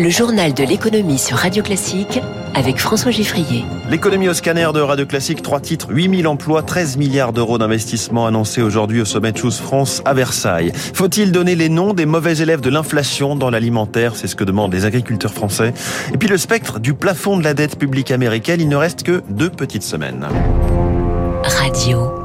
Le 0.00 0.08
journal 0.08 0.54
de 0.54 0.64
l'économie 0.64 1.18
sur 1.18 1.36
Radio 1.36 1.62
Classique 1.62 2.22
avec 2.54 2.78
François 2.78 3.10
Giffrier. 3.10 3.66
L'économie 3.90 4.30
au 4.30 4.32
scanner 4.32 4.68
de 4.72 4.80
Radio 4.80 5.04
Classique, 5.04 5.42
trois 5.42 5.60
titres, 5.60 5.88
8000 5.90 6.26
emplois, 6.26 6.62
13 6.62 6.96
milliards 6.96 7.34
d'euros 7.34 7.58
d'investissement 7.58 8.26
annoncés 8.26 8.62
aujourd'hui 8.62 9.02
au 9.02 9.04
sommet 9.04 9.34
Choose 9.36 9.58
France 9.58 10.00
à 10.06 10.14
Versailles. 10.14 10.72
Faut-il 10.94 11.32
donner 11.32 11.54
les 11.54 11.68
noms 11.68 11.92
des 11.92 12.06
mauvais 12.06 12.38
élèves 12.38 12.62
de 12.62 12.70
l'inflation 12.70 13.36
dans 13.36 13.50
l'alimentaire? 13.50 14.16
C'est 14.16 14.26
ce 14.26 14.36
que 14.36 14.44
demandent 14.44 14.72
les 14.72 14.86
agriculteurs 14.86 15.34
français. 15.34 15.74
Et 16.14 16.16
puis 16.16 16.30
le 16.30 16.38
spectre 16.38 16.80
du 16.80 16.94
plafond 16.94 17.36
de 17.36 17.44
la 17.44 17.52
dette 17.52 17.78
publique 17.78 18.10
américaine, 18.10 18.62
il 18.62 18.70
ne 18.70 18.76
reste 18.76 19.02
que 19.02 19.22
deux 19.28 19.50
petites 19.50 19.82
semaines. 19.82 20.26
Radio 21.44 22.19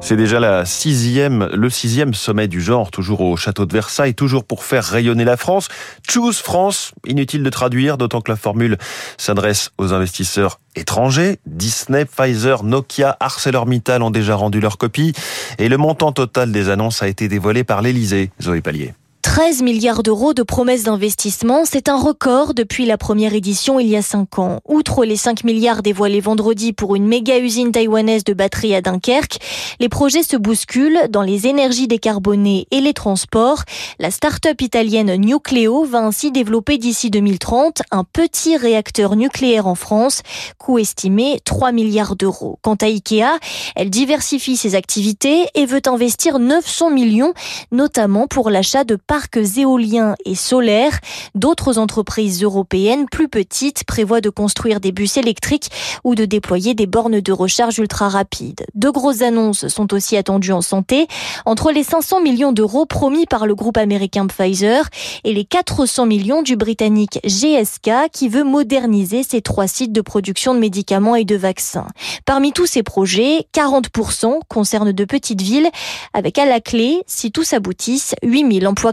C'est 0.00 0.16
déjà 0.16 0.40
la 0.40 0.64
sixième, 0.64 1.48
le 1.52 1.70
sixième 1.70 2.14
sommet 2.14 2.48
du 2.48 2.60
genre, 2.60 2.90
toujours 2.90 3.20
au 3.20 3.36
château 3.36 3.66
de 3.66 3.72
Versailles, 3.72 4.14
toujours 4.14 4.44
pour 4.44 4.64
faire 4.64 4.84
rayonner 4.84 5.24
la 5.24 5.36
France. 5.36 5.68
Choose 6.08 6.38
France, 6.38 6.92
inutile 7.06 7.42
de 7.42 7.50
traduire, 7.50 7.98
d'autant 7.98 8.20
que 8.20 8.30
la 8.30 8.36
formule 8.36 8.78
s'adresse 9.18 9.70
aux 9.78 9.92
investisseurs 9.92 10.60
étrangers. 10.76 11.38
Disney, 11.46 12.04
Pfizer, 12.04 12.64
Nokia, 12.64 13.16
ArcelorMittal 13.20 14.02
ont 14.02 14.10
déjà 14.10 14.34
rendu 14.34 14.60
leur 14.60 14.78
copie. 14.78 15.12
Et 15.58 15.68
le 15.68 15.76
montant 15.76 16.12
total 16.12 16.52
des 16.52 16.68
annonces 16.68 17.02
a 17.02 17.08
été 17.08 17.28
dévoilé 17.28 17.64
par 17.64 17.82
l'Elysée. 17.82 18.30
Zoé 18.40 18.60
Pallier. 18.60 18.94
13 19.34 19.62
milliards 19.62 20.02
d'euros 20.02 20.34
de 20.34 20.42
promesses 20.42 20.82
d'investissement, 20.82 21.64
c'est 21.64 21.88
un 21.88 21.96
record 21.96 22.52
depuis 22.52 22.84
la 22.84 22.98
première 22.98 23.32
édition 23.32 23.80
il 23.80 23.86
y 23.88 23.96
a 23.96 24.02
5 24.02 24.38
ans. 24.38 24.60
Outre 24.68 25.06
les 25.06 25.16
5 25.16 25.44
milliards 25.44 25.82
dévoilés 25.82 26.20
vendredi 26.20 26.74
pour 26.74 26.96
une 26.96 27.06
méga 27.06 27.38
usine 27.38 27.72
taïwanaise 27.72 28.24
de 28.24 28.34
batteries 28.34 28.74
à 28.74 28.82
Dunkerque, 28.82 29.38
les 29.80 29.88
projets 29.88 30.22
se 30.22 30.36
bousculent 30.36 31.08
dans 31.08 31.22
les 31.22 31.46
énergies 31.46 31.88
décarbonées 31.88 32.66
et 32.70 32.82
les 32.82 32.92
transports. 32.92 33.62
La 33.98 34.10
start-up 34.10 34.60
italienne 34.60 35.16
Nucleo 35.16 35.86
va 35.86 36.00
ainsi 36.00 36.30
développer 36.30 36.76
d'ici 36.76 37.08
2030 37.08 37.80
un 37.90 38.04
petit 38.04 38.58
réacteur 38.58 39.16
nucléaire 39.16 39.66
en 39.66 39.76
France, 39.76 40.20
coût 40.58 40.78
estimé 40.78 41.40
3 41.46 41.72
milliards 41.72 42.16
d'euros. 42.16 42.58
Quant 42.60 42.76
à 42.82 42.84
Ikea, 42.84 43.38
elle 43.76 43.88
diversifie 43.88 44.58
ses 44.58 44.74
activités 44.74 45.46
et 45.54 45.64
veut 45.64 45.80
investir 45.86 46.38
900 46.38 46.90
millions, 46.90 47.32
notamment 47.70 48.26
pour 48.26 48.50
l'achat 48.50 48.84
de 48.84 48.96
parcs 49.22 49.58
éoliens 49.58 50.14
et 50.24 50.34
solaires. 50.34 50.98
D'autres 51.34 51.78
entreprises 51.78 52.42
européennes 52.42 53.06
plus 53.10 53.28
petites 53.28 53.84
prévoient 53.84 54.20
de 54.20 54.30
construire 54.30 54.80
des 54.80 54.90
bus 54.90 55.16
électriques 55.16 55.68
ou 56.02 56.14
de 56.14 56.24
déployer 56.24 56.74
des 56.74 56.86
bornes 56.86 57.20
de 57.20 57.32
recharge 57.32 57.78
ultra 57.78 58.08
rapides. 58.08 58.64
De 58.74 58.90
grosses 58.90 59.22
annonces 59.22 59.68
sont 59.68 59.94
aussi 59.94 60.16
attendues 60.16 60.52
en 60.52 60.60
santé, 60.60 61.06
entre 61.46 61.70
les 61.70 61.84
500 61.84 62.20
millions 62.20 62.52
d'euros 62.52 62.86
promis 62.86 63.26
par 63.26 63.46
le 63.46 63.54
groupe 63.54 63.76
américain 63.76 64.26
Pfizer 64.26 64.88
et 65.24 65.32
les 65.32 65.44
400 65.44 66.06
millions 66.06 66.42
du 66.42 66.56
britannique 66.56 67.20
GSK 67.24 68.10
qui 68.12 68.28
veut 68.28 68.44
moderniser 68.44 69.22
ses 69.22 69.40
trois 69.40 69.68
sites 69.68 69.92
de 69.92 70.00
production 70.00 70.54
de 70.54 70.58
médicaments 70.58 71.14
et 71.14 71.24
de 71.24 71.36
vaccins. 71.36 71.86
Parmi 72.24 72.52
tous 72.52 72.66
ces 72.66 72.82
projets, 72.82 73.46
40% 73.54 74.40
concernent 74.48 74.92
de 74.92 75.04
petites 75.04 75.42
villes 75.42 75.70
avec 76.12 76.38
à 76.38 76.46
la 76.46 76.60
clé, 76.60 77.02
si 77.06 77.30
tout 77.30 77.44
s'aboutisse, 77.44 78.14
8000 78.24 78.66
emplois 78.66 78.92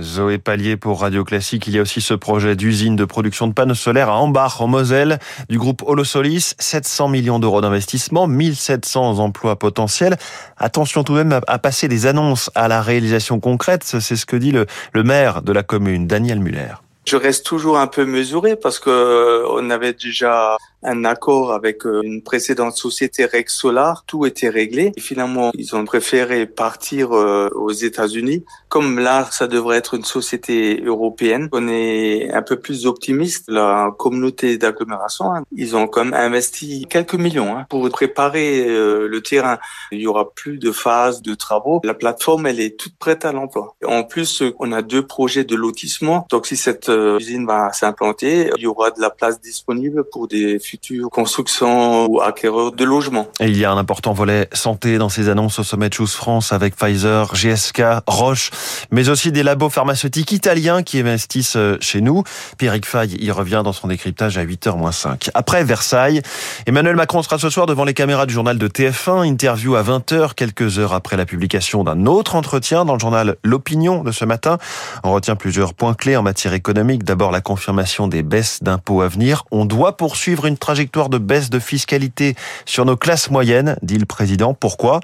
Zoé 0.00 0.38
Pallier 0.38 0.76
pour 0.76 1.00
Radio 1.00 1.24
Classique. 1.24 1.66
Il 1.66 1.74
y 1.74 1.78
a 1.78 1.82
aussi 1.82 2.00
ce 2.00 2.14
projet 2.14 2.54
d'usine 2.54 2.94
de 2.94 3.04
production 3.04 3.48
de 3.48 3.52
panneaux 3.52 3.74
solaires 3.74 4.08
à 4.08 4.20
Ambach, 4.20 4.60
en 4.60 4.68
Moselle, 4.68 5.18
du 5.48 5.58
groupe 5.58 5.82
Holosolis. 5.84 6.54
700 6.58 7.08
millions 7.08 7.38
d'euros 7.38 7.60
d'investissement, 7.60 8.28
1700 8.28 9.18
emplois 9.18 9.58
potentiels. 9.58 10.16
Attention 10.56 11.02
tout 11.02 11.14
de 11.14 11.22
même 11.22 11.40
à 11.46 11.58
passer 11.58 11.88
des 11.88 12.06
annonces 12.06 12.50
à 12.54 12.68
la 12.68 12.80
réalisation 12.80 13.40
concrète. 13.40 13.82
C'est 13.84 14.16
ce 14.16 14.26
que 14.26 14.36
dit 14.36 14.52
le, 14.52 14.66
le 14.92 15.02
maire 15.02 15.42
de 15.42 15.52
la 15.52 15.64
commune, 15.64 16.06
Daniel 16.06 16.38
Muller. 16.38 16.85
Je 17.06 17.16
reste 17.16 17.46
toujours 17.46 17.78
un 17.78 17.86
peu 17.86 18.04
mesuré 18.04 18.56
parce 18.56 18.80
que 18.80 19.44
on 19.50 19.70
avait 19.70 19.92
déjà 19.92 20.56
un 20.86 21.04
accord 21.04 21.52
avec 21.52 21.84
euh, 21.84 22.00
une 22.02 22.22
précédente 22.22 22.76
société 22.76 23.24
Rex 23.24 23.54
Solar, 23.54 24.04
tout 24.06 24.24
était 24.24 24.48
réglé. 24.48 24.92
Et 24.96 25.00
finalement, 25.00 25.50
ils 25.54 25.74
ont 25.74 25.84
préféré 25.84 26.46
partir 26.46 27.12
euh, 27.12 27.48
aux 27.54 27.72
États-Unis. 27.72 28.44
Comme 28.68 28.98
là, 28.98 29.28
ça 29.30 29.46
devrait 29.46 29.78
être 29.78 29.94
une 29.94 30.04
société 30.04 30.82
européenne, 30.84 31.48
on 31.52 31.68
est 31.68 32.30
un 32.32 32.42
peu 32.42 32.56
plus 32.56 32.86
optimiste. 32.86 33.44
La 33.48 33.90
communauté 33.98 34.58
d'agglomération, 34.58 35.32
hein, 35.32 35.42
ils 35.52 35.76
ont 35.76 35.88
quand 35.88 36.04
même 36.04 36.14
investi 36.14 36.86
quelques 36.88 37.14
millions 37.14 37.56
hein, 37.56 37.66
pour 37.68 37.88
préparer 37.88 38.66
euh, 38.68 39.08
le 39.08 39.22
terrain. 39.22 39.58
Il 39.92 40.00
y 40.00 40.06
aura 40.06 40.32
plus 40.32 40.58
de 40.58 40.70
phases 40.70 41.22
de 41.22 41.34
travaux. 41.34 41.80
La 41.84 41.94
plateforme, 41.94 42.46
elle 42.46 42.60
est 42.60 42.78
toute 42.78 42.96
prête 42.96 43.24
à 43.24 43.32
l'emploi. 43.32 43.76
En 43.84 44.04
plus, 44.04 44.42
on 44.58 44.72
a 44.72 44.82
deux 44.82 45.06
projets 45.06 45.44
de 45.44 45.56
lotissement. 45.56 46.26
Donc, 46.30 46.46
si 46.46 46.56
cette 46.56 46.90
usine 47.18 47.46
va 47.46 47.72
s'implanter, 47.72 48.50
il 48.56 48.62
y 48.62 48.66
aura 48.66 48.90
de 48.90 49.00
la 49.00 49.10
place 49.10 49.40
disponible 49.40 50.04
pour 50.10 50.28
des 50.28 50.58
futures 50.58 51.10
constructions 51.10 52.06
ou 52.06 52.20
acquéreurs 52.20 52.72
de 52.72 52.84
logements. 52.84 53.28
Et 53.40 53.46
il 53.46 53.58
y 53.58 53.64
a 53.64 53.72
un 53.72 53.78
important 53.78 54.12
volet 54.12 54.48
santé 54.52 54.98
dans 54.98 55.08
ces 55.08 55.28
annonces 55.28 55.58
au 55.58 55.62
sommet 55.62 55.88
de 55.88 55.94
Choose 55.94 56.14
France 56.14 56.52
avec 56.52 56.76
Pfizer, 56.76 57.34
GSK, 57.34 57.82
Roche, 58.06 58.50
mais 58.90 59.08
aussi 59.08 59.32
des 59.32 59.42
labos 59.42 59.70
pharmaceutiques 59.70 60.32
italiens 60.32 60.82
qui 60.82 61.00
investissent 61.00 61.56
euh, 61.56 61.76
chez 61.80 62.00
nous. 62.00 62.22
Pierrick 62.58 62.86
Fay 62.86 63.16
y 63.18 63.30
revient 63.30 63.62
dans 63.64 63.72
son 63.72 63.88
décryptage 63.88 64.38
à 64.38 64.44
8h-5. 64.44 65.30
Après 65.34 65.64
Versailles, 65.64 66.22
Emmanuel 66.66 66.96
Macron 66.96 67.22
sera 67.22 67.38
ce 67.38 67.50
soir 67.50 67.66
devant 67.66 67.84
les 67.84 67.94
caméras 67.94 68.26
du 68.26 68.34
journal 68.34 68.58
de 68.58 68.68
TF1, 68.68 69.26
interview 69.26 69.76
à 69.76 69.82
20h, 69.82 70.34
quelques 70.34 70.78
heures 70.78 70.94
après 70.94 71.16
la 71.16 71.26
publication 71.26 71.84
d'un 71.84 72.06
autre 72.06 72.34
entretien 72.34 72.84
dans 72.84 72.94
le 72.94 72.98
journal 72.98 73.36
L'Opinion 73.44 74.02
de 74.02 74.12
ce 74.12 74.24
matin. 74.24 74.58
On 75.04 75.12
retient 75.12 75.36
plusieurs 75.36 75.74
points 75.74 75.94
clés 75.94 76.16
en 76.16 76.22
matière 76.22 76.52
économique. 76.52 76.85
D'abord 76.86 77.32
la 77.32 77.40
confirmation 77.40 78.06
des 78.06 78.22
baisses 78.22 78.62
d'impôts 78.62 79.02
à 79.02 79.08
venir. 79.08 79.42
On 79.50 79.64
doit 79.64 79.96
poursuivre 79.96 80.46
une 80.46 80.56
trajectoire 80.56 81.08
de 81.08 81.18
baisse 81.18 81.50
de 81.50 81.58
fiscalité 81.58 82.36
sur 82.64 82.84
nos 82.84 82.96
classes 82.96 83.28
moyennes, 83.28 83.76
dit 83.82 83.98
le 83.98 84.06
président. 84.06 84.54
Pourquoi? 84.54 85.00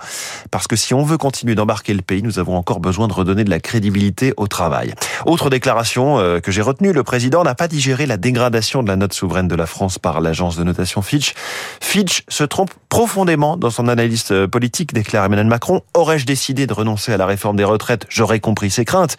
Parce 0.52 0.68
que 0.68 0.76
si 0.76 0.94
on 0.94 1.02
veut 1.02 1.18
continuer 1.18 1.56
d'embarquer 1.56 1.92
le 1.92 2.02
pays, 2.02 2.22
nous 2.22 2.38
avons 2.38 2.56
encore 2.56 2.78
besoin 2.78 3.08
de 3.08 3.12
redonner 3.12 3.42
de 3.42 3.50
la 3.50 3.58
crédibilité 3.58 4.32
au 4.36 4.46
travail. 4.46 4.94
Autre 5.26 5.50
déclaration 5.50 6.20
euh, 6.20 6.38
que 6.38 6.52
j'ai 6.52 6.62
retenue, 6.62 6.92
le 6.92 7.02
président 7.02 7.42
n'a 7.42 7.56
pas 7.56 7.66
digéré 7.66 8.06
la 8.06 8.16
dégradation 8.16 8.84
de 8.84 8.88
la 8.88 8.94
note 8.96 9.12
souveraine 9.12 9.48
de 9.48 9.56
la 9.56 9.66
France 9.66 9.98
par 9.98 10.20
l'agence 10.20 10.56
de 10.56 10.62
notation 10.62 11.02
Fitch. 11.02 11.34
Fitch 11.80 12.22
se 12.28 12.44
trompe 12.44 12.70
profondément 12.88 13.56
dans 13.56 13.70
son 13.70 13.88
analyse 13.88 14.26
euh, 14.30 14.46
politique, 14.46 14.94
déclare 14.94 15.24
Emmanuel 15.24 15.48
Macron. 15.48 15.80
Aurais-je 15.94 16.26
décidé 16.26 16.68
de 16.68 16.72
renoncer 16.72 17.12
à 17.12 17.16
la 17.16 17.26
réforme 17.26 17.56
des 17.56 17.64
retraites, 17.64 18.06
j'aurais 18.08 18.38
compris 18.38 18.70
ses 18.70 18.84
craintes. 18.84 19.16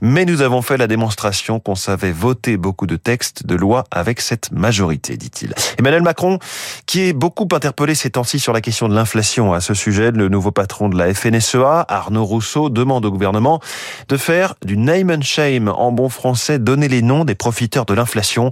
Mais 0.00 0.24
nous 0.24 0.42
avons 0.42 0.62
fait 0.62 0.76
la 0.76 0.86
démonstration 0.86 1.58
qu'on 1.58 1.74
savait 1.74 2.03
voter 2.12 2.56
beaucoup 2.56 2.86
de 2.86 2.96
textes 2.96 3.46
de 3.46 3.54
loi 3.54 3.84
avec 3.90 4.20
cette 4.20 4.52
majorité, 4.52 5.16
dit-il. 5.16 5.54
Emmanuel 5.78 6.02
Macron, 6.02 6.38
qui 6.86 7.02
est 7.02 7.12
beaucoup 7.12 7.48
interpellé 7.52 7.94
ces 7.94 8.10
temps-ci 8.10 8.38
sur 8.38 8.52
la 8.52 8.60
question 8.60 8.88
de 8.88 8.94
l'inflation. 8.94 9.52
À 9.52 9.60
ce 9.60 9.74
sujet, 9.74 10.10
le 10.10 10.28
nouveau 10.28 10.50
patron 10.50 10.88
de 10.88 10.96
la 10.96 11.12
FNSEA, 11.12 11.84
Arnaud 11.88 12.24
Rousseau, 12.24 12.68
demande 12.70 13.04
au 13.04 13.10
gouvernement 13.10 13.60
de 14.08 14.16
faire 14.16 14.54
du 14.64 14.76
name 14.76 15.10
and 15.10 15.22
shame 15.22 15.68
en 15.68 15.92
bon 15.92 16.08
français, 16.08 16.58
donner 16.58 16.88
les 16.88 17.02
noms 17.02 17.24
des 17.24 17.34
profiteurs 17.34 17.86
de 17.86 17.94
l'inflation. 17.94 18.50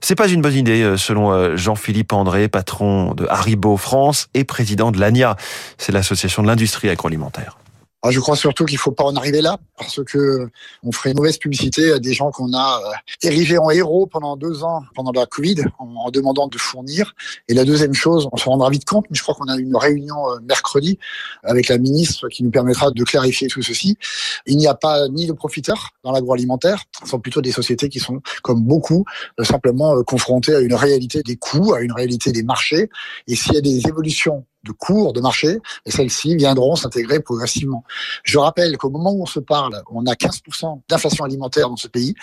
C'est 0.00 0.14
pas 0.14 0.28
une 0.28 0.40
bonne 0.40 0.54
idée, 0.54 0.82
euh, 0.82 0.96
selon 0.96 1.30
euh, 1.32 1.56
Jean-Philippe 1.56 2.12
André, 2.12 2.48
patron 2.48 3.14
de 3.14 3.26
Haribo 3.28 3.76
France 3.76 4.28
et 4.32 4.44
président 4.44 4.90
de 4.90 4.98
l'ANIA. 4.98 5.36
C'est 5.76 5.92
l'association 5.92 6.42
de 6.42 6.48
l'industrie 6.48 6.88
agroalimentaire. 6.88 7.58
Alors, 8.02 8.12
je 8.12 8.20
crois 8.20 8.34
surtout 8.34 8.64
qu'il 8.64 8.78
faut 8.78 8.92
pas 8.92 9.04
en 9.04 9.14
arriver 9.14 9.42
là, 9.42 9.58
parce 9.76 10.02
que 10.04 10.48
on 10.82 10.90
ferait 10.90 11.10
une 11.10 11.18
mauvaise 11.18 11.36
publicité 11.36 11.92
à 11.92 11.98
des 11.98 12.14
gens 12.14 12.30
qu'on 12.30 12.54
a 12.54 12.80
euh, 12.82 12.92
érigés 13.22 13.58
en 13.58 13.68
héros 13.68 14.06
pendant 14.06 14.38
deux 14.38 14.64
ans, 14.64 14.82
pendant 14.94 15.12
la 15.12 15.26
Covid, 15.26 15.56
en, 15.78 16.10
demandant 16.10 16.48
de 16.48 16.56
fournir. 16.56 17.14
Et 17.48 17.54
la 17.54 17.66
deuxième 17.66 17.92
chose, 17.92 18.26
on 18.32 18.38
se 18.38 18.48
rendra 18.48 18.70
vite 18.70 18.86
compte, 18.86 19.04
mais 19.10 19.16
je 19.16 19.22
crois 19.22 19.34
qu'on 19.34 19.48
a 19.48 19.56
une 19.58 19.76
réunion 19.76 20.16
euh, 20.30 20.38
mercredi 20.42 20.98
avec 21.42 21.68
la 21.68 21.76
ministre 21.76 22.28
qui 22.28 22.42
nous 22.42 22.50
permettra 22.50 22.90
de 22.90 23.04
clarifier 23.04 23.48
tout 23.48 23.62
ceci. 23.62 23.98
Il 24.46 24.56
n'y 24.56 24.66
a 24.66 24.74
pas 24.74 25.06
ni 25.08 25.26
de 25.26 25.32
profiteurs 25.34 25.90
dans 26.02 26.12
l'agroalimentaire, 26.12 26.84
ce 27.02 27.10
sont 27.10 27.20
plutôt 27.20 27.42
des 27.42 27.52
sociétés 27.52 27.90
qui 27.90 28.00
sont, 28.00 28.22
comme 28.42 28.62
beaucoup, 28.62 29.04
euh, 29.38 29.44
simplement 29.44 30.02
confrontées 30.04 30.54
à 30.54 30.60
une 30.60 30.74
réalité 30.74 31.22
des 31.22 31.36
coûts, 31.36 31.74
à 31.74 31.82
une 31.82 31.92
réalité 31.92 32.32
des 32.32 32.44
marchés. 32.44 32.88
Et 33.26 33.36
s'il 33.36 33.52
y 33.52 33.58
a 33.58 33.60
des 33.60 33.86
évolutions 33.86 34.46
de 34.64 34.72
cours 34.72 35.12
de 35.12 35.20
marché, 35.20 35.58
et 35.86 35.90
celles-ci 35.90 36.36
viendront 36.36 36.76
s'intégrer 36.76 37.20
progressivement. 37.20 37.84
Je 38.24 38.38
rappelle 38.38 38.76
qu'au 38.76 38.90
moment 38.90 39.12
où 39.12 39.22
on 39.22 39.26
se 39.26 39.40
parle, 39.40 39.82
on 39.90 40.06
a 40.06 40.12
15% 40.12 40.82
d'inflation 40.88 41.24
alimentaire 41.24 41.68
dans 41.68 41.76
ce 41.76 41.88
pays. 41.88 42.14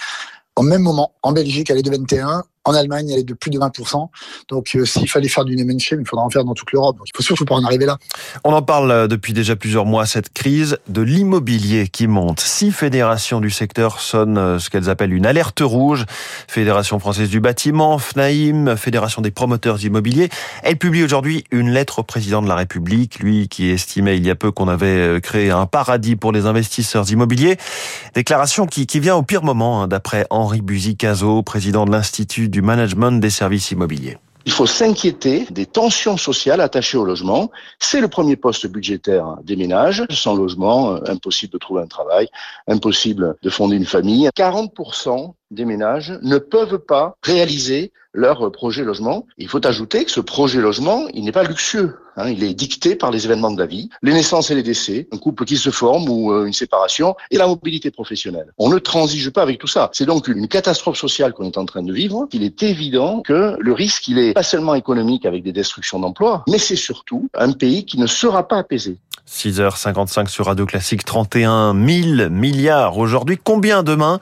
Au 0.56 0.64
même 0.64 0.82
moment, 0.82 1.14
en 1.22 1.32
Belgique, 1.32 1.70
elle 1.70 1.78
est 1.78 1.84
de 1.84 1.92
21, 1.92 2.44
En 2.68 2.74
Allemagne, 2.74 3.10
elle 3.12 3.20
est 3.20 3.24
de 3.24 3.34
plus 3.34 3.50
de 3.50 3.58
20%. 3.58 4.10
Donc, 4.50 4.76
euh, 4.76 4.84
s'il 4.84 5.10
fallait 5.10 5.30
faire 5.30 5.46
du 5.46 5.56
name 5.56 5.70
il 5.72 6.06
faudra 6.06 6.26
en 6.26 6.30
faire 6.30 6.44
dans 6.44 6.54
toute 6.54 6.74
l'Europe. 6.74 6.98
Donc, 6.98 7.08
il 7.08 7.16
faut 7.16 7.24
surtout 7.24 7.46
pas 7.46 7.56
en 7.56 7.64
arriver 7.64 7.86
là. 7.86 7.98
On 8.44 8.52
en 8.52 8.62
parle 8.62 8.92
euh, 8.92 9.08
depuis 9.08 9.32
déjà 9.32 9.56
plusieurs 9.56 9.86
mois, 9.86 10.06
cette 10.06 10.34
crise 10.34 10.78
de 10.90 11.02
l'immobilier 11.02 11.88
qui 11.88 12.08
monte. 12.08 12.42
Six 12.42 12.74
fédérations 12.74 13.40
du 13.40 13.52
secteur 13.52 14.02
sonnent 14.02 14.38
euh, 14.38 14.60
ce 14.60 14.70
qu'elles 14.70 14.90
appellent 14.90 15.14
une 15.14 15.26
alerte 15.26 15.62
rouge. 15.62 16.04
Fédération 16.50 17.00
française 17.00 17.30
du 17.30 17.40
bâtiment, 17.40 18.00
FNAIM, 18.00 18.76
Fédération 18.76 19.22
des 19.22 19.32
promoteurs 19.32 19.82
immobiliers. 19.86 20.28
Elle 20.62 20.78
publie 20.78 21.06
aujourd'hui 21.06 21.46
une 21.52 21.72
lettre 21.72 22.00
au 22.00 22.04
président 22.04 22.42
de 22.42 22.50
la 22.50 22.56
République, 22.56 23.20
lui 23.20 23.48
qui 23.48 23.70
estimait 23.70 24.18
il 24.18 24.28
y 24.28 24.30
a 24.30 24.36
peu 24.36 24.52
qu'on 24.52 24.68
avait 24.68 25.22
créé 25.22 25.52
un 25.52 25.68
paradis 25.68 26.18
pour 26.18 26.34
les 26.34 26.46
investisseurs 26.46 27.10
immobiliers. 27.10 27.56
Déclaration 28.14 28.66
qui, 28.66 28.86
vient 29.00 29.16
au 29.16 29.24
pire 29.24 29.44
moment, 29.44 29.84
hein, 29.84 29.88
d'après 29.88 30.28
Henri 30.30 30.62
Buzy-Cazot, 30.62 31.44
président 31.44 31.86
de 31.86 31.92
l'Institut 31.92 32.50
management 32.62 33.20
des 33.20 33.30
services 33.30 33.72
immobiliers. 33.72 34.18
Il 34.48 34.54
faut 34.54 34.66
s'inquiéter 34.66 35.46
des 35.52 35.66
tensions 35.66 36.16
sociales 36.16 36.62
attachées 36.62 36.98
au 36.98 37.04
logement. 37.04 37.52
C'est 37.80 38.00
le 38.00 38.08
premier 38.08 38.38
poste 38.38 38.66
budgétaire 38.66 39.36
des 39.44 39.58
ménages. 39.58 40.06
Sans 40.10 40.36
logement, 40.36 40.96
euh, 40.96 41.00
impossible 41.08 41.52
de 41.52 41.58
trouver 41.58 41.82
un 41.82 41.88
travail, 41.88 42.30
impossible 42.66 43.36
de 43.42 43.50
fonder 43.50 43.76
une 43.76 43.86
famille. 43.86 44.30
40% 44.38 45.34
des 45.52 45.66
ménages 45.66 46.18
ne 46.22 46.38
peuvent 46.38 46.80
pas 46.80 47.16
réaliser 47.24 47.92
leur 48.14 48.52
projet 48.52 48.84
logement. 48.84 49.28
Il 49.38 49.48
faut 49.48 49.66
ajouter 49.66 50.04
que 50.04 50.12
ce 50.12 50.20
projet 50.20 50.60
logement, 50.60 51.08
il 51.14 51.24
n'est 51.24 51.32
pas 51.32 51.44
luxueux. 51.44 51.98
Hein, 52.16 52.30
il 52.30 52.44
est 52.44 52.56
dicté 52.56 52.96
par 52.96 53.12
les 53.12 53.26
événements 53.26 53.52
de 53.52 53.60
la 53.60 53.68
vie, 53.68 53.90
les 54.02 54.12
naissances 54.12 54.50
et 54.50 54.56
les 54.56 54.64
décès, 54.64 55.08
un 55.14 55.18
couple 55.18 55.46
qui 55.46 55.56
se 55.56 55.70
forme 55.70 56.10
ou 56.10 56.34
euh, 56.34 56.46
une 56.46 56.54
séparation 56.54 57.16
et 57.30 57.38
la 57.38 57.46
mobilité 57.46 57.92
professionnelle. 57.92 58.52
On 58.58 58.70
ne 58.70 58.80
transige 58.80 59.30
pas 59.30 59.44
avec 59.44 59.60
tout 59.60 59.68
ça. 59.68 59.92
C'est 59.94 60.08
donc 60.08 60.28
une 60.28 60.48
catastrophe 60.48 60.98
sociale 60.98 61.34
qu'on 61.34 61.46
est 61.46 61.60
en 61.60 61.66
train 61.66 61.84
de 61.84 61.94
vivre. 61.94 62.28
Il 62.34 62.44
est 62.44 62.64
évident 62.64 63.22
que 63.22 63.56
le 63.60 63.74
risque, 63.74 64.08
il 64.08 64.18
est 64.18 64.34
pas 64.34 64.42
seulement 64.42 64.74
économique 64.74 65.28
avec 65.28 65.44
des 65.44 65.52
destructions 65.52 66.00
d'emplois, 66.00 66.44
mais 66.50 66.58
c'est 66.58 66.76
surtout 66.76 67.30
un 67.36 67.52
pays 67.52 67.86
qui 67.86 68.00
ne 68.00 68.08
sera 68.08 68.48
pas 68.48 68.58
apaisé. 68.58 68.98
6h55 69.30 70.28
sur 70.28 70.46
Radio 70.46 70.66
Classique, 70.66 71.04
31 71.04 71.74
000 71.74 72.30
milliards 72.30 72.98
aujourd'hui. 72.98 73.38
Combien 73.42 73.84
demain? 73.84 74.20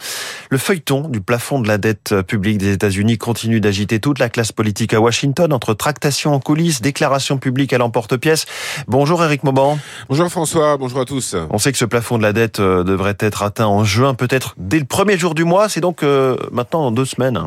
Le 0.50 0.57
feuilleton 0.57 1.07
du 1.15 1.21
plafond 1.21 1.62
de 1.62 1.67
la 1.69 1.77
dette 1.77 2.13
publique 2.23 2.57
des 2.57 2.73
États-Unis 2.73 3.17
continue 3.17 3.62
d'agiter 3.62 4.01
toute 4.01 4.19
la 4.19 4.27
classe 4.27 4.51
politique 4.51 4.94
à 4.94 5.00
Washington 5.00 5.53
entre 5.53 5.73
tractations 5.73 6.33
en 6.33 6.41
coulisses, 6.41 6.81
déclarations 6.81 7.38
publiques 7.38 7.71
à 7.71 7.77
l'emporte-pièce. 7.77 8.45
Bonjour 8.89 9.23
Eric 9.23 9.45
Mauban. 9.45 9.79
Bonjour 10.09 10.27
François, 10.27 10.75
bonjour 10.75 11.00
à 11.00 11.06
tous. 11.06 11.38
On 11.51 11.57
sait 11.57 11.71
que 11.71 11.77
ce 11.77 11.85
plafond 11.85 12.17
de 12.17 12.23
la 12.23 12.33
dette 12.33 12.59
euh, 12.59 12.83
devrait 12.83 13.15
être 13.19 13.44
atteint 13.44 13.67
en 13.67 13.85
juin, 13.85 14.13
peut-être 14.13 14.56
dès 14.57 14.77
le 14.77 14.83
premier 14.83 15.17
jour 15.17 15.35
du 15.35 15.45
mois. 15.45 15.69
C'est 15.69 15.79
donc 15.79 16.03
euh, 16.03 16.35
maintenant 16.51 16.81
dans 16.81 16.91
deux 16.91 17.06
semaines. 17.06 17.39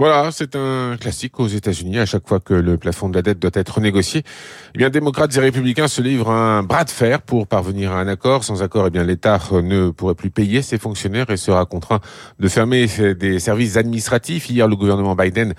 Voilà, 0.00 0.30
c'est 0.30 0.54
un 0.54 0.96
classique 0.96 1.40
aux 1.40 1.48
États-Unis. 1.48 1.98
À 1.98 2.06
chaque 2.06 2.28
fois 2.28 2.38
que 2.38 2.54
le 2.54 2.78
plafond 2.78 3.08
de 3.08 3.16
la 3.16 3.22
dette 3.22 3.40
doit 3.40 3.50
être 3.54 3.74
renégocié, 3.74 4.22
eh 4.76 4.78
bien, 4.78 4.90
démocrates 4.90 5.36
et 5.36 5.40
républicains 5.40 5.88
se 5.88 6.00
livrent 6.00 6.30
un 6.30 6.62
bras 6.62 6.84
de 6.84 6.90
fer 6.90 7.20
pour 7.20 7.48
parvenir 7.48 7.90
à 7.90 7.98
un 7.98 8.06
accord. 8.06 8.44
Sans 8.44 8.62
accord, 8.62 8.86
eh 8.86 8.90
bien, 8.90 9.02
l'État 9.02 9.40
ne 9.50 9.90
pourrait 9.90 10.14
plus 10.14 10.30
payer 10.30 10.62
ses 10.62 10.78
fonctionnaires 10.78 11.28
et 11.30 11.36
sera 11.36 11.66
contraint 11.66 11.98
de 12.38 12.46
fermer 12.46 12.86
des 13.18 13.40
services 13.40 13.76
administratifs. 13.76 14.48
Hier, 14.48 14.68
le 14.68 14.76
gouvernement 14.76 15.16
Biden 15.16 15.54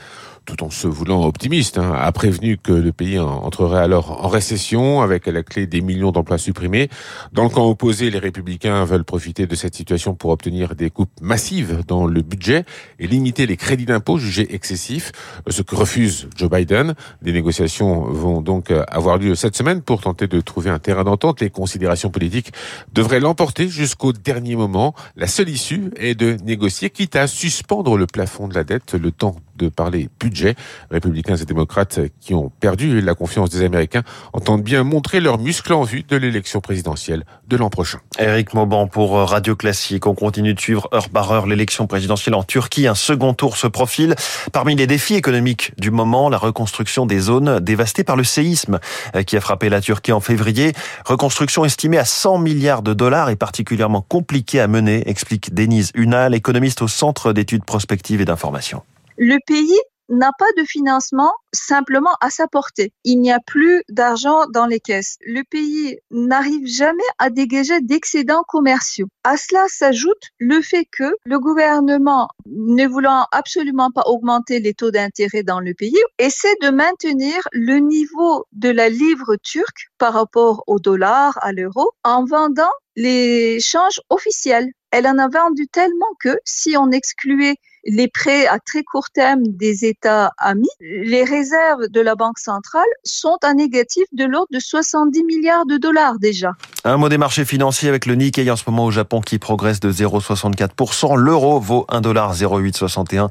tout 0.50 0.64
en 0.64 0.72
se 0.72 0.88
voulant 0.88 1.26
optimiste, 1.26 1.78
hein, 1.78 1.94
a 1.96 2.12
prévenu 2.12 2.58
que 2.58 2.72
le 2.72 2.92
pays 2.92 3.20
entrerait 3.20 3.84
alors 3.84 4.26
en 4.26 4.28
récession 4.28 5.02
avec 5.02 5.28
à 5.28 5.32
la 5.32 5.44
clé 5.44 5.68
des 5.68 5.82
millions 5.82 6.12
d'emplois 6.12 6.40
supprimés. 6.40 6.90
Dans 7.34 7.44
le 7.44 7.50
camp 7.50 7.70
opposé, 7.70 8.10
les 8.10 8.18
républicains 8.18 8.84
veulent 8.84 9.04
profiter 9.04 9.46
de 9.46 9.56
cette 9.56 9.76
situation 9.76 10.16
pour 10.16 10.32
obtenir 10.32 10.76
des 10.76 10.90
coupes 10.90 11.12
massives 11.22 11.84
dans 11.88 12.08
le 12.08 12.22
budget 12.24 12.66
et 12.98 13.06
limiter 13.06 13.46
les 13.46 13.58
crédits 13.58 13.86
d'impôt 13.86 14.18
jugés 14.18 14.56
excessifs, 14.56 15.12
ce 15.48 15.62
que 15.62 15.76
refuse 15.76 16.28
Joe 16.36 16.50
Biden. 16.50 16.96
Des 17.22 17.32
négociations 17.32 18.06
vont 18.06 18.42
donc 18.42 18.74
avoir 18.88 19.20
lieu 19.20 19.36
cette 19.36 19.56
semaine 19.56 19.84
pour 19.84 20.02
tenter 20.02 20.26
de 20.26 20.42
trouver 20.42 20.72
un 20.72 20.80
terrain 20.80 21.04
d'entente. 21.04 21.42
Les 21.42 21.52
considérations 21.52 22.10
politiques 22.10 22.54
devraient 22.92 23.20
l'emporter 23.20 23.70
jusqu'au 23.70 24.14
dernier 24.14 24.56
moment. 24.56 24.96
La 25.16 25.28
seule 25.28 25.50
issue 25.50 25.92
est 25.96 26.16
de 26.16 26.38
négocier, 26.44 26.90
quitte 26.90 27.16
à 27.16 27.28
suspendre 27.28 27.98
le 27.98 28.08
plafond 28.08 28.48
de 28.48 28.56
la 28.56 28.64
dette 28.64 28.96
le 28.96 29.12
temps 29.12 29.36
de 29.60 29.70
parler 29.70 30.10
budget. 30.20 30.56
Républicains 30.90 31.36
et 31.36 31.46
démocrates 31.46 32.00
qui 32.20 32.34
ont 32.34 32.52
perdu 32.60 33.02
la 33.02 33.14
confiance 33.14 33.50
des 33.50 33.64
Américains 33.64 34.04
entendent 34.34 34.64
bien 34.64 34.84
montrer 34.84 35.20
leurs 35.20 35.38
muscles 35.38 35.74
en 35.74 35.84
vue 35.84 36.04
de 36.04 36.16
l'élection 36.16 36.62
présidentielle 36.62 37.26
de 37.48 37.58
l'an 37.58 37.70
prochain. 37.70 38.00
Eric 38.18 38.54
Mauban 38.54 38.88
pour 38.88 39.18
Radio 39.18 39.56
Classique. 39.56 40.08
On 40.08 40.16
continue 40.16 40.54
de 40.54 40.60
suivre 40.60 40.90
heure 40.94 41.10
par 41.10 41.32
heure 41.32 41.46
l'élection 41.46 41.86
présidentielle 41.88 42.36
en 42.36 42.44
Turquie. 42.44 42.88
Un 42.88 42.96
second 42.96 43.34
tour 43.34 43.58
se 43.58 43.68
profile. 43.68 44.16
Parmi 44.52 44.76
les 44.76 44.88
défis 44.88 45.16
économiques 45.16 45.74
du 45.78 45.92
moment, 45.92 46.30
la 46.30 46.38
reconstruction 46.38 47.06
des 47.06 47.20
zones 47.20 47.60
dévastées 47.60 48.04
par 48.04 48.16
le 48.16 48.24
séisme 48.24 48.80
qui 49.26 49.38
a 49.38 49.42
frappé 49.42 49.70
la 49.70 49.82
Turquie 49.82 50.12
en 50.12 50.20
février. 50.20 50.74
Reconstruction 51.06 51.66
estimée 51.66 51.98
à 51.98 52.06
100 52.06 52.40
milliards 52.40 52.82
de 52.82 52.94
dollars 52.94 53.30
et 53.30 53.36
particulièrement 53.36 54.02
compliquée 54.02 54.60
à 54.60 54.68
mener, 54.68 55.08
explique 55.10 55.54
Denise 55.54 55.92
Unal, 55.96 56.34
économiste 56.34 56.82
au 56.82 56.88
Centre 56.88 57.34
d'études 57.34 57.66
prospectives 57.66 58.22
et 58.22 58.26
d'information 58.26 58.84
le 59.20 59.38
pays 59.46 59.80
n'a 60.08 60.32
pas 60.40 60.52
de 60.58 60.64
financement 60.64 61.32
simplement 61.54 62.16
à 62.22 62.30
sa 62.30 62.48
portée. 62.48 62.94
Il 63.04 63.20
n'y 63.22 63.32
a 63.32 63.40
plus 63.46 63.84
d'argent 63.90 64.46
dans 64.48 64.66
les 64.66 64.80
caisses. 64.80 65.18
Le 65.22 65.44
pays 65.44 66.00
n'arrive 66.10 66.66
jamais 66.66 67.04
à 67.20 67.30
dégager 67.30 67.80
d'excédents 67.82 68.44
commerciaux. 68.48 69.08
À 69.24 69.38
cela 69.38 69.66
s'ajoute 69.68 70.30
le 70.40 70.62
fait 70.62 70.86
que 70.92 71.16
le 71.26 71.40
gouvernement, 71.40 72.30
ne 72.48 72.88
voulant 72.88 73.28
absolument 73.32 73.92
pas 73.92 74.04
augmenter 74.06 74.60
les 74.60 74.74
taux 74.74 74.90
d'intérêt 74.90 75.44
dans 75.44 75.60
le 75.60 75.74
pays, 75.74 76.02
essaie 76.18 76.56
de 76.62 76.70
maintenir 76.70 77.36
le 77.52 77.78
niveau 77.78 78.46
de 78.54 78.70
la 78.70 78.90
livre 78.90 79.36
turque 79.44 79.90
par 79.98 80.14
rapport 80.14 80.64
au 80.66 80.80
dollar, 80.80 81.38
à 81.42 81.52
l'euro, 81.52 81.92
en 82.04 82.26
vendant 82.26 82.72
les 82.96 83.60
changes 83.60 84.02
officiels. 84.10 84.72
Elle 84.92 85.08
en 85.08 85.18
a 85.20 85.28
vendu 85.28 85.68
tellement 85.68 86.14
que 86.20 86.38
si 86.46 86.76
on 86.78 86.92
excluait 86.92 87.58
les 87.86 88.08
prêts 88.08 88.48
à 88.48 88.60
très 88.60 88.84
court 88.84 89.10
terme 89.10 89.44
des 89.44 89.86
États 89.86 90.32
amis, 90.38 90.70
les 90.80 91.24
réserves 91.24 91.88
de 91.90 92.02
la 92.02 92.16
Banque 92.16 92.40
centrale 92.40 92.88
sont 93.04 93.38
en 93.44 93.54
négatif 93.54 94.04
de 94.12 94.26
l'ordre 94.26 94.50
de 94.52 94.60
70 94.60 95.24
milliards 95.24 95.66
de 95.66 95.78
dollars 95.78 96.20
déjà. 96.20 96.52
Un 96.84 96.98
mot 96.98 97.10
des 97.10 97.18
marchés 97.18 97.46
financiers 97.46 97.90
avec 97.90 98.06
le 98.06 98.16
Nikkei 98.16 98.50
en 98.50 98.56
ce 98.56 98.64
moment 98.68 98.86
au 98.86 98.92
Japon 98.92 99.22
qui 99.22 99.40
progresse 99.40 99.80
de 99.80 99.92
0,64%. 99.92 101.18
L'euro 101.18 101.60
vaut 101.60 101.86
1,0861 101.90 103.30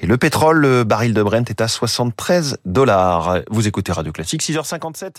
et 0.00 0.06
le 0.06 0.16
pétrole, 0.16 0.58
le 0.58 0.84
baril 0.84 1.14
de 1.14 1.22
Brent 1.22 1.48
est 1.48 1.60
à 1.60 1.68
73 1.68 2.58
dollars. 2.64 3.40
Vous 3.50 3.68
écoutez 3.68 3.92
Radio 3.92 4.12
Classique, 4.12 4.42
6h57. 4.42 5.16